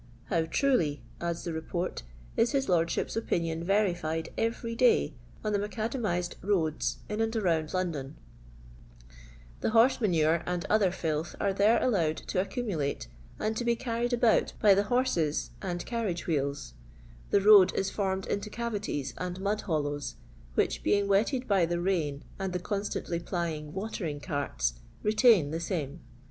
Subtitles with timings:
[0.31, 2.01] How truly," adds the Report,
[2.35, 7.71] "is his Loraship's opinion verified every day on the mac adamiied roads in and around
[7.71, 8.15] London
[8.97, 8.99] }*••
[9.59, 14.53] The horse manure and other filth are them allowed to accumulate, and to be carried about
[14.59, 16.73] by the horses and carriage wheels;
[17.29, 20.15] the load if formed into cavities and mud hollows,
[20.57, 24.73] whidi, being wetted by the rain and the con •tantly plying wUerinff carts,
[25.03, 25.99] retain the same.